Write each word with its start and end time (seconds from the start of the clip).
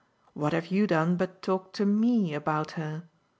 What 0.33 0.53
have 0.53 0.69
you 0.69 0.87
done 0.87 1.15
but 1.15 1.43
talk 1.43 1.73
to 1.73 1.85
ME 1.85 2.33
about 2.33 2.71
her? 2.71 3.03